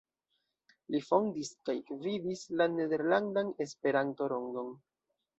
[0.93, 4.73] Li fondis kaj gvidis la "Nederlandan Esperanto-Rondon.